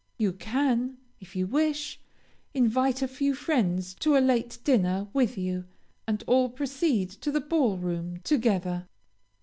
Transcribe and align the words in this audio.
You 0.17 0.33
can, 0.33 0.97
if 1.19 1.35
you 1.35 1.45
wish, 1.45 1.99
invite 2.55 3.03
a 3.03 3.07
few 3.07 3.35
friends 3.35 3.93
to 3.99 4.17
a 4.17 4.17
late 4.17 4.57
dinner 4.63 5.07
with 5.13 5.37
you, 5.37 5.65
and 6.07 6.23
all 6.25 6.49
proceed 6.49 7.11
to 7.21 7.29
the 7.31 7.39
ball 7.39 7.77
room 7.77 8.17
together. 8.23 8.87